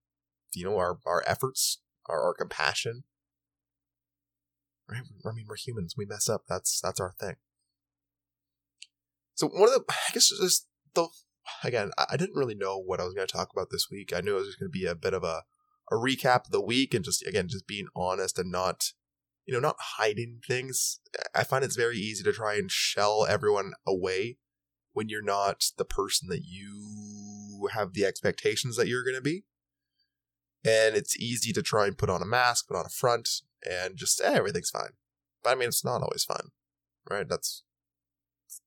you 0.53 0.65
know, 0.65 0.77
our, 0.77 0.99
our 1.07 1.23
efforts, 1.27 1.81
our, 2.07 2.23
our 2.23 2.35
compassion. 2.35 3.05
Right? 4.89 5.03
I 5.25 5.33
mean, 5.33 5.47
we're 5.49 5.57
humans. 5.57 5.95
We 5.97 6.05
mess 6.05 6.29
up. 6.29 6.43
That's, 6.49 6.81
that's 6.81 7.01
our 7.01 7.15
thing. 7.19 7.37
So 9.35 9.49
one 9.49 9.69
of 9.69 9.75
the, 9.75 9.85
I 9.89 10.13
guess 10.13 10.29
just 10.29 10.67
the, 10.95 11.09
again, 11.63 11.91
I 11.97 12.17
didn't 12.17 12.37
really 12.37 12.55
know 12.55 12.79
what 12.79 13.01
I 13.01 13.05
was 13.05 13.15
going 13.15 13.27
to 13.27 13.33
talk 13.33 13.51
about 13.53 13.69
this 13.71 13.89
week. 13.91 14.13
I 14.15 14.21
knew 14.21 14.37
it 14.37 14.41
was 14.41 14.57
going 14.57 14.71
to 14.71 14.79
be 14.79 14.87
a 14.87 14.95
bit 14.95 15.15
of 15.15 15.25
a, 15.25 15.43
a 15.91 15.95
recap 15.95 16.47
of 16.47 16.51
the 16.51 16.61
week 16.61 16.95
and 16.95 17.05
just 17.05 17.27
again 17.27 17.49
just 17.49 17.67
being 17.67 17.89
honest 17.95 18.39
and 18.39 18.51
not 18.51 18.93
you 19.47 19.53
know 19.55 19.61
not 19.61 19.77
hiding 19.79 20.41
things. 20.47 21.01
I 21.35 21.45
find 21.45 21.65
it's 21.65 21.77
very 21.77 21.99
easy 21.99 22.25
to 22.25 22.33
try 22.33 22.55
and 22.55 22.71
shell 22.71 23.27
everyone 23.29 23.73
away 23.87 24.39
when 24.93 25.09
you're 25.09 25.23
not 25.23 25.65
the 25.77 25.85
person 25.85 26.29
that 26.29 26.45
you 26.45 27.69
have 27.73 27.93
the 27.93 28.05
expectations 28.05 28.77
that 28.77 28.89
you're 28.89 29.05
going 29.05 29.17
to 29.17 29.21
be. 29.21 29.45
And 30.65 30.97
it's 30.97 31.17
easy 31.17 31.53
to 31.53 31.63
try 31.63 31.87
and 31.87 31.99
put 31.99 32.09
on 32.09 32.23
a 32.23 32.27
mask 32.27 32.69
put 32.69 32.77
on 32.77 32.87
a 32.87 32.91
front 32.91 33.29
and 33.69 33.97
just 33.97 34.21
eh, 34.23 34.33
everything's 34.33 34.71
fine. 34.71 34.93
But 35.43 35.51
i 35.51 35.55
mean 35.57 35.69
it's 35.69 35.85
not 35.85 36.03
always 36.03 36.25
fun 36.25 36.51
right? 37.11 37.29
That's 37.29 37.63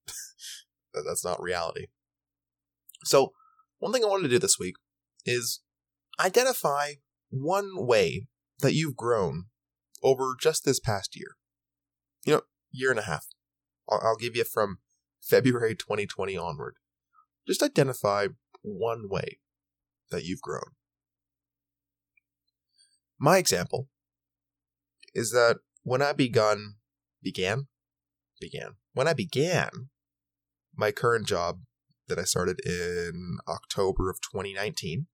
that's 0.94 1.26
not 1.26 1.42
reality. 1.42 1.88
So 3.04 3.34
one 3.80 3.94
thing 3.94 4.04
i 4.04 4.08
wanted 4.08 4.24
to 4.24 4.30
do 4.30 4.40
this 4.40 4.58
week 4.60 4.76
is 5.26 5.62
identify 6.20 6.94
one 7.30 7.72
way 7.76 8.28
that 8.60 8.74
you've 8.74 8.96
grown 8.96 9.46
over 10.04 10.36
just 10.40 10.66
this 10.66 10.80
past 10.80 11.16
year. 11.16 11.36
You 12.26 12.34
know, 12.34 12.42
year 12.72 12.92
and 12.92 13.00
a 13.00 13.04
half. 13.04 13.26
I'll, 13.90 14.00
I'll 14.04 14.16
give 14.18 14.36
you 14.36 14.44
from 14.44 14.80
February 15.22 15.76
2020 15.76 16.38
onward. 16.38 16.76
Just 17.48 17.64
identify 17.64 18.28
one 18.62 19.10
way 19.10 19.40
that 20.12 20.24
you've 20.24 20.42
grown. 20.42 20.72
My 23.20 23.38
example 23.38 23.88
is 25.14 25.32
that 25.32 25.58
when 25.84 26.02
I 26.02 26.14
begun, 26.14 26.76
began, 27.24 27.68
began, 28.40 28.76
when 28.94 29.08
I 29.08 29.14
began 29.14 29.90
my 30.76 30.92
current 30.92 31.26
job 31.26 31.62
that 32.08 32.20
I 32.20 32.24
started 32.24 32.60
in 32.66 33.38
October 33.48 34.10
of 34.10 34.22
2019, 34.22 35.08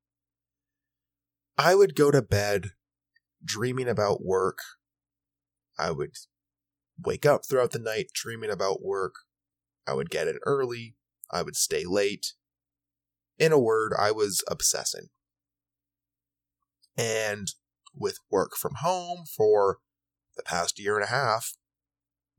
I 1.57 1.75
would 1.75 1.95
go 1.95 2.09
to 2.11 2.21
bed 2.21 2.71
dreaming 3.43 3.87
about 3.87 4.23
work. 4.23 4.59
I 5.77 5.91
would 5.91 6.15
wake 7.03 7.25
up 7.25 7.45
throughout 7.45 7.71
the 7.71 7.79
night 7.79 8.07
dreaming 8.13 8.49
about 8.49 8.83
work. 8.83 9.15
I 9.87 9.93
would 9.93 10.09
get 10.09 10.27
in 10.27 10.39
early. 10.45 10.95
I 11.31 11.41
would 11.41 11.55
stay 11.55 11.83
late. 11.85 12.33
In 13.37 13.51
a 13.51 13.59
word, 13.59 13.93
I 13.97 14.11
was 14.11 14.43
obsessing. 14.47 15.09
And 16.97 17.53
with 17.95 18.19
work 18.29 18.55
from 18.55 18.75
home 18.81 19.25
for 19.25 19.79
the 20.37 20.43
past 20.43 20.79
year 20.79 20.95
and 20.95 21.03
a 21.03 21.09
half, 21.09 21.53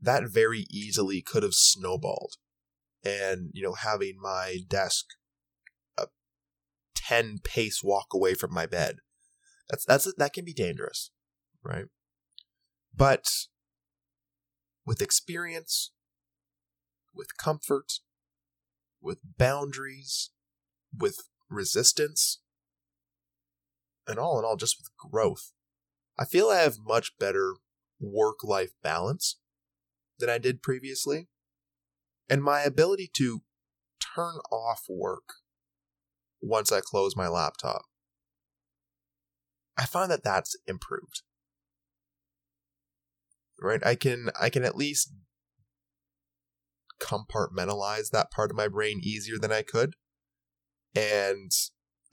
that 0.01 0.23
very 0.29 0.65
easily 0.69 1.21
could 1.21 1.43
have 1.43 1.53
snowballed. 1.53 2.35
And, 3.03 3.51
you 3.53 3.63
know, 3.63 3.73
having 3.73 4.17
my 4.19 4.57
desk 4.67 5.05
10 7.07 7.39
pace 7.43 7.81
walk 7.83 8.07
away 8.13 8.33
from 8.33 8.53
my 8.53 8.65
bed 8.65 8.97
that's 9.69 9.85
that's 9.85 10.13
that 10.15 10.33
can 10.33 10.45
be 10.45 10.53
dangerous, 10.53 11.11
right? 11.63 11.85
But 12.95 13.25
with 14.85 15.01
experience, 15.01 15.91
with 17.13 17.37
comfort, 17.37 17.93
with 19.01 19.19
boundaries, 19.37 20.29
with 20.95 21.29
resistance, 21.49 22.41
and 24.07 24.19
all 24.19 24.37
in 24.37 24.45
all, 24.45 24.55
just 24.55 24.77
with 24.79 25.11
growth, 25.11 25.51
I 26.17 26.25
feel 26.25 26.49
I 26.49 26.57
have 26.57 26.77
much 26.85 27.17
better 27.19 27.55
work 27.99 28.43
life 28.43 28.73
balance 28.83 29.39
than 30.19 30.29
I 30.29 30.37
did 30.37 30.61
previously. 30.61 31.27
And 32.29 32.43
my 32.43 32.61
ability 32.61 33.09
to 33.15 33.41
turn 34.15 34.35
off 34.51 34.83
work 34.89 35.33
once 36.45 36.71
I 36.71 36.79
close 36.81 37.15
my 37.15 37.27
laptop 37.27 37.83
I 39.77 39.85
find 39.85 40.09
that 40.11 40.23
that's 40.23 40.55
improved. 40.67 41.23
Right? 43.61 43.85
I 43.85 43.95
can 43.95 44.29
I 44.39 44.49
can 44.49 44.63
at 44.63 44.75
least 44.75 45.11
compartmentalize 47.01 48.09
that 48.11 48.31
part 48.31 48.51
of 48.51 48.57
my 48.57 48.67
brain 48.67 48.99
easier 49.03 49.37
than 49.37 49.51
I 49.51 49.63
could. 49.63 49.95
And 50.95 51.51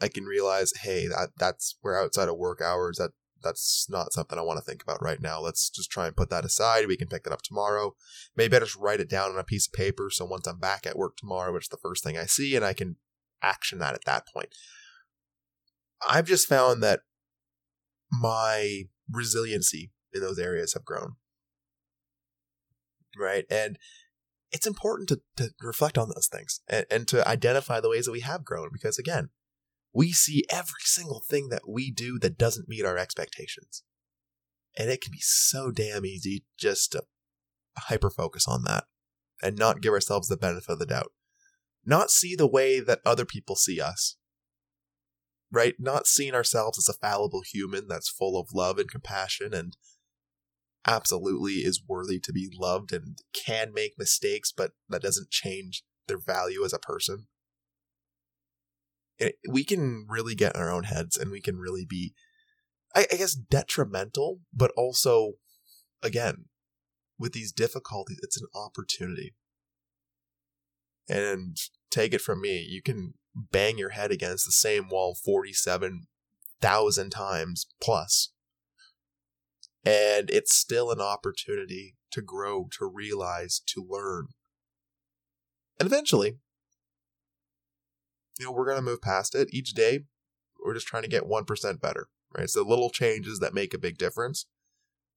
I 0.00 0.08
can 0.08 0.24
realize, 0.24 0.72
hey, 0.82 1.06
that 1.08 1.30
that's 1.36 1.76
we're 1.82 2.00
outside 2.00 2.28
of 2.28 2.36
work 2.36 2.60
hours. 2.60 2.98
That 2.98 3.10
that's 3.42 3.86
not 3.88 4.12
something 4.12 4.38
I 4.38 4.42
want 4.42 4.58
to 4.58 4.64
think 4.64 4.82
about 4.82 5.02
right 5.02 5.20
now. 5.20 5.40
Let's 5.40 5.68
just 5.68 5.90
try 5.90 6.06
and 6.06 6.16
put 6.16 6.30
that 6.30 6.44
aside. 6.44 6.86
We 6.86 6.96
can 6.96 7.08
pick 7.08 7.24
that 7.24 7.32
up 7.32 7.42
tomorrow. 7.42 7.94
Maybe 8.36 8.56
I 8.56 8.60
just 8.60 8.76
write 8.76 9.00
it 9.00 9.10
down 9.10 9.32
on 9.32 9.38
a 9.38 9.44
piece 9.44 9.66
of 9.66 9.72
paper 9.72 10.10
so 10.10 10.24
once 10.24 10.46
I'm 10.46 10.58
back 10.58 10.86
at 10.86 10.96
work 10.96 11.16
tomorrow, 11.16 11.54
it's 11.56 11.68
the 11.68 11.76
first 11.76 12.04
thing 12.04 12.16
I 12.16 12.26
see 12.26 12.54
and 12.54 12.64
I 12.64 12.72
can 12.72 12.96
action 13.42 13.78
that 13.78 13.94
at 13.94 14.04
that 14.04 14.26
point. 14.32 14.48
I've 16.06 16.26
just 16.26 16.48
found 16.48 16.82
that 16.82 17.00
my 18.10 18.84
resiliency 19.10 19.92
in 20.12 20.20
those 20.20 20.38
areas 20.38 20.74
have 20.74 20.84
grown. 20.84 21.14
Right. 23.18 23.44
And 23.50 23.78
it's 24.50 24.66
important 24.66 25.08
to, 25.08 25.20
to 25.36 25.50
reflect 25.62 25.96
on 25.96 26.08
those 26.08 26.28
things 26.30 26.60
and, 26.68 26.86
and 26.90 27.08
to 27.08 27.26
identify 27.26 27.80
the 27.80 27.88
ways 27.88 28.06
that 28.06 28.12
we 28.12 28.20
have 28.20 28.44
grown 28.44 28.68
because, 28.72 28.98
again, 28.98 29.30
we 29.92 30.12
see 30.12 30.44
every 30.50 30.80
single 30.84 31.22
thing 31.28 31.48
that 31.50 31.68
we 31.68 31.90
do 31.90 32.18
that 32.18 32.38
doesn't 32.38 32.68
meet 32.68 32.84
our 32.84 32.98
expectations. 32.98 33.82
And 34.76 34.90
it 34.90 35.02
can 35.02 35.12
be 35.12 35.20
so 35.20 35.70
damn 35.70 36.06
easy 36.06 36.44
just 36.58 36.92
to 36.92 37.04
hyper 37.78 38.10
focus 38.10 38.46
on 38.48 38.64
that 38.64 38.84
and 39.42 39.58
not 39.58 39.80
give 39.80 39.92
ourselves 39.92 40.28
the 40.28 40.36
benefit 40.36 40.70
of 40.70 40.78
the 40.78 40.86
doubt. 40.86 41.12
Not 41.84 42.10
see 42.10 42.34
the 42.36 42.46
way 42.46 42.80
that 42.80 43.00
other 43.04 43.24
people 43.24 43.56
see 43.56 43.80
us 43.80 44.16
right? 45.52 45.74
Not 45.78 46.06
seeing 46.06 46.34
ourselves 46.34 46.78
as 46.78 46.88
a 46.88 46.98
fallible 46.98 47.42
human 47.42 47.86
that's 47.86 48.08
full 48.08 48.40
of 48.40 48.54
love 48.54 48.78
and 48.78 48.90
compassion 48.90 49.52
and 49.52 49.76
absolutely 50.86 51.56
is 51.56 51.82
worthy 51.86 52.18
to 52.18 52.32
be 52.32 52.50
loved 52.58 52.92
and 52.92 53.18
can 53.34 53.72
make 53.72 53.92
mistakes, 53.98 54.50
but 54.50 54.72
that 54.88 55.02
doesn't 55.02 55.30
change 55.30 55.84
their 56.08 56.18
value 56.18 56.64
as 56.64 56.72
a 56.72 56.78
person. 56.78 57.26
We 59.48 59.62
can 59.62 60.06
really 60.08 60.34
get 60.34 60.56
in 60.56 60.62
our 60.62 60.72
own 60.72 60.84
heads 60.84 61.16
and 61.16 61.30
we 61.30 61.40
can 61.40 61.58
really 61.58 61.84
be, 61.88 62.14
I, 62.94 63.04
guess, 63.10 63.34
detrimental, 63.34 64.40
but 64.52 64.72
also, 64.76 65.34
again, 66.02 66.46
with 67.18 67.32
these 67.32 67.52
difficulties, 67.52 68.18
it's 68.22 68.40
an 68.40 68.48
opportunity. 68.54 69.34
And 71.08 71.56
take 71.90 72.14
it 72.14 72.20
from 72.20 72.40
me, 72.40 72.58
you 72.68 72.80
can 72.82 73.14
bang 73.34 73.78
your 73.78 73.90
head 73.90 74.10
against 74.12 74.46
the 74.46 74.52
same 74.52 74.88
wall 74.88 75.14
47,000 75.14 77.10
times 77.10 77.66
plus. 77.80 78.30
And 79.84 80.30
it's 80.30 80.54
still 80.54 80.90
an 80.90 81.00
opportunity 81.00 81.96
to 82.12 82.22
grow, 82.22 82.68
to 82.78 82.86
realize, 82.86 83.60
to 83.66 83.84
learn. 83.88 84.28
And 85.80 85.86
eventually, 85.86 86.38
you 88.38 88.46
know, 88.46 88.52
we're 88.52 88.66
going 88.66 88.76
to 88.76 88.82
move 88.82 89.02
past 89.02 89.34
it. 89.34 89.48
Each 89.52 89.72
day, 89.72 90.04
We're 90.64 90.74
just 90.74 90.86
trying 90.86 91.02
to 91.02 91.08
get 91.08 91.24
1% 91.24 91.80
better, 91.80 92.08
right? 92.36 92.48
So 92.48 92.62
little 92.62 92.90
changes 92.90 93.40
that 93.40 93.54
make 93.54 93.74
a 93.74 93.78
big 93.78 93.98
difference. 93.98 94.46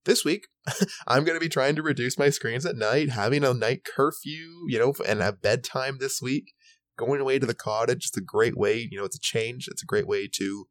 This 0.05 0.23
week, 0.23 0.47
I'm 1.07 1.23
going 1.25 1.35
to 1.35 1.43
be 1.43 1.49
trying 1.49 1.75
to 1.75 1.83
reduce 1.83 2.17
my 2.17 2.29
screens 2.29 2.65
at 2.65 2.75
night, 2.75 3.09
having 3.09 3.43
a 3.43 3.53
night 3.53 3.83
curfew, 3.83 4.65
you 4.67 4.77
know, 4.77 4.93
and 5.05 5.21
a 5.21 5.33
bedtime 5.33 5.97
this 5.99 6.21
week. 6.21 6.53
Going 6.97 7.19
away 7.19 7.39
to 7.39 7.45
the 7.45 7.55
cottage 7.55 8.05
is 8.05 8.11
a 8.15 8.21
great 8.21 8.55
way, 8.55 8.87
you 8.89 8.97
know, 8.97 9.03
it's 9.03 9.17
a 9.17 9.19
change. 9.19 9.67
It's 9.67 9.83
a 9.83 9.87
great 9.87 10.07
way 10.07 10.29
to 10.35 10.67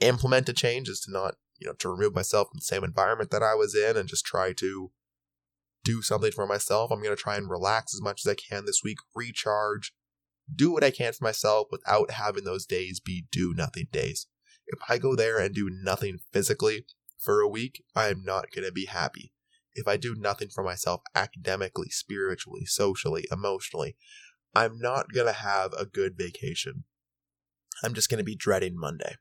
implement 0.00 0.48
a 0.48 0.52
change 0.52 0.88
is 0.88 1.00
to 1.00 1.12
not, 1.12 1.36
you 1.58 1.66
know, 1.66 1.72
to 1.78 1.88
remove 1.88 2.14
myself 2.14 2.48
from 2.48 2.58
the 2.58 2.64
same 2.64 2.84
environment 2.84 3.30
that 3.30 3.42
I 3.42 3.54
was 3.54 3.74
in 3.74 3.96
and 3.96 4.08
just 4.08 4.26
try 4.26 4.52
to 4.54 4.90
do 5.84 6.02
something 6.02 6.32
for 6.32 6.46
myself. 6.46 6.90
I'm 6.90 7.02
going 7.02 7.16
to 7.16 7.22
try 7.22 7.36
and 7.36 7.48
relax 7.48 7.94
as 7.94 8.02
much 8.02 8.26
as 8.26 8.30
I 8.30 8.34
can 8.34 8.66
this 8.66 8.82
week, 8.84 8.98
recharge, 9.14 9.94
do 10.54 10.72
what 10.72 10.84
I 10.84 10.90
can 10.90 11.12
for 11.12 11.24
myself 11.24 11.68
without 11.70 12.10
having 12.10 12.44
those 12.44 12.66
days 12.66 13.00
be 13.00 13.26
do 13.30 13.54
nothing 13.56 13.86
days. 13.90 14.26
If 14.66 14.80
I 14.88 14.98
go 14.98 15.14
there 15.14 15.38
and 15.38 15.54
do 15.54 15.70
nothing 15.70 16.18
physically 16.32 16.84
for 17.18 17.40
a 17.40 17.48
week, 17.48 17.84
I 17.94 18.08
am 18.08 18.22
not 18.24 18.50
going 18.50 18.66
to 18.66 18.72
be 18.72 18.86
happy. 18.86 19.32
If 19.74 19.86
I 19.86 19.96
do 19.96 20.14
nothing 20.16 20.48
for 20.48 20.64
myself 20.64 21.02
academically, 21.14 21.88
spiritually, 21.90 22.64
socially, 22.64 23.26
emotionally, 23.30 23.96
I'm 24.54 24.78
not 24.78 25.12
going 25.12 25.26
to 25.26 25.32
have 25.32 25.72
a 25.74 25.84
good 25.84 26.16
vacation. 26.16 26.84
I'm 27.84 27.94
just 27.94 28.08
going 28.08 28.18
to 28.18 28.24
be 28.24 28.36
dreading 28.36 28.78
Monday. 28.78 29.16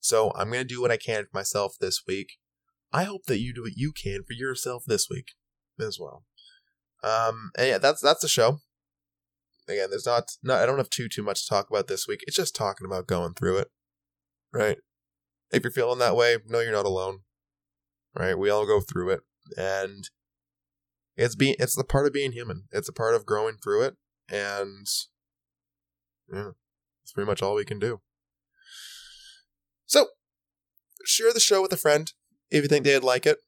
So 0.00 0.32
I'm 0.34 0.50
going 0.50 0.66
to 0.66 0.74
do 0.74 0.80
what 0.80 0.90
I 0.90 0.96
can 0.96 1.24
for 1.24 1.30
myself 1.34 1.76
this 1.80 2.02
week. 2.06 2.38
I 2.92 3.04
hope 3.04 3.26
that 3.26 3.40
you 3.40 3.52
do 3.52 3.62
what 3.62 3.76
you 3.76 3.92
can 3.92 4.22
for 4.26 4.32
yourself 4.32 4.84
this 4.86 5.08
week 5.10 5.32
as 5.78 5.98
well. 6.00 6.24
Um, 7.02 7.50
and 7.56 7.68
yeah, 7.68 7.78
that's 7.78 8.00
that's 8.00 8.22
the 8.22 8.28
show. 8.28 8.60
Again, 9.68 9.90
there's 9.90 10.06
not, 10.06 10.24
not 10.42 10.62
I 10.62 10.66
don't 10.66 10.78
have 10.78 10.90
too 10.90 11.08
too 11.08 11.22
much 11.22 11.42
to 11.42 11.48
talk 11.48 11.68
about 11.70 11.86
this 11.86 12.08
week. 12.08 12.24
It's 12.26 12.36
just 12.36 12.56
talking 12.56 12.86
about 12.86 13.06
going 13.06 13.34
through 13.34 13.58
it, 13.58 13.68
right? 14.52 14.78
If 15.50 15.64
you're 15.64 15.70
feeling 15.70 15.98
that 15.98 16.16
way, 16.16 16.38
no, 16.46 16.60
you're 16.60 16.72
not 16.72 16.84
alone, 16.84 17.20
right? 18.14 18.38
We 18.38 18.50
all 18.50 18.66
go 18.66 18.80
through 18.80 19.10
it, 19.10 19.20
and 19.56 20.08
it's 21.16 21.34
being 21.34 21.56
it's 21.58 21.74
the 21.74 21.84
part 21.84 22.06
of 22.06 22.12
being 22.12 22.32
human. 22.32 22.64
It's 22.70 22.88
a 22.88 22.92
part 22.92 23.14
of 23.14 23.26
growing 23.26 23.56
through 23.56 23.82
it, 23.84 23.96
and 24.28 24.86
yeah, 26.32 26.50
it's 27.02 27.12
pretty 27.12 27.26
much 27.26 27.42
all 27.42 27.54
we 27.54 27.64
can 27.64 27.78
do. 27.78 28.00
So, 29.86 30.08
share 31.04 31.32
the 31.32 31.40
show 31.40 31.62
with 31.62 31.72
a 31.72 31.78
friend 31.78 32.12
if 32.50 32.62
you 32.62 32.68
think 32.68 32.84
they'd 32.84 32.98
like 32.98 33.26
it. 33.26 33.38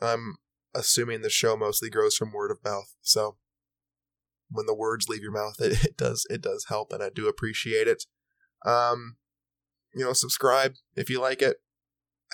I'm 0.00 0.36
assuming 0.74 1.22
the 1.22 1.30
show 1.30 1.56
mostly 1.56 1.88
grows 1.88 2.16
from 2.16 2.32
word 2.32 2.50
of 2.50 2.64
mouth, 2.64 2.94
so 3.00 3.36
when 4.50 4.66
the 4.66 4.74
words 4.74 5.08
leave 5.08 5.22
your 5.22 5.32
mouth, 5.32 5.56
it, 5.60 5.84
it 5.84 5.96
does 5.96 6.26
it 6.30 6.42
does 6.42 6.66
help, 6.68 6.92
and 6.92 7.02
I 7.02 7.10
do 7.10 7.28
appreciate 7.28 7.88
it. 7.88 8.04
Um, 8.64 9.16
you 9.96 10.04
know, 10.04 10.12
subscribe 10.12 10.74
if 10.94 11.08
you 11.08 11.20
like 11.20 11.40
it. 11.40 11.56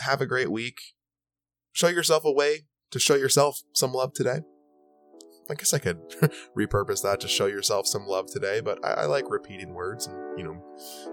Have 0.00 0.20
a 0.20 0.26
great 0.26 0.50
week. 0.50 0.80
Show 1.72 1.88
yourself 1.88 2.24
a 2.24 2.32
way 2.32 2.62
to 2.90 2.98
show 2.98 3.14
yourself 3.14 3.62
some 3.72 3.92
love 3.92 4.12
today. 4.12 4.40
I 5.48 5.54
guess 5.54 5.72
I 5.72 5.78
could 5.78 5.98
repurpose 6.58 7.02
that 7.02 7.20
to 7.20 7.28
show 7.28 7.46
yourself 7.46 7.86
some 7.86 8.06
love 8.06 8.26
today, 8.30 8.60
but 8.60 8.84
I, 8.84 9.02
I, 9.02 9.04
like 9.06 9.28
repeating 9.28 9.74
words 9.74 10.06
and, 10.06 10.38
you 10.38 10.44
know, 10.44 10.62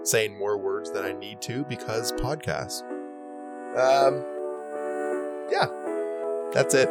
saying 0.04 0.38
more 0.38 0.56
words 0.58 0.90
than 0.90 1.04
I 1.04 1.12
need 1.12 1.40
to 1.42 1.64
because 1.64 2.12
podcasts. 2.12 2.82
Um, 3.76 4.24
yeah, 5.50 5.66
that's 6.52 6.74
it. 6.74 6.88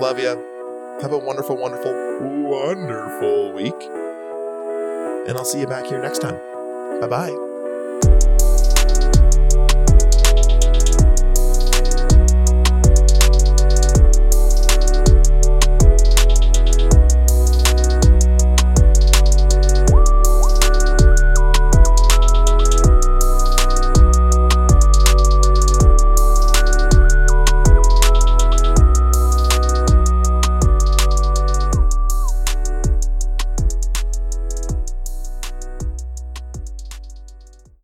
Love 0.00 0.18
you. 0.18 0.98
Have 1.02 1.12
a 1.12 1.18
wonderful, 1.18 1.56
wonderful, 1.56 1.92
wonderful 2.48 3.52
week. 3.52 3.80
And 5.28 5.36
I'll 5.36 5.44
see 5.44 5.60
you 5.60 5.66
back 5.66 5.86
here 5.86 6.00
next 6.00 6.20
time. 6.20 6.38
Bye 7.00 7.08
bye. 7.08 7.55